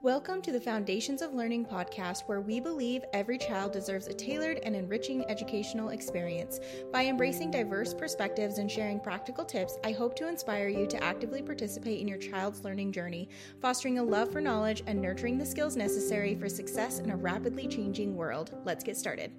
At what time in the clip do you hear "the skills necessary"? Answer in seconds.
15.36-16.36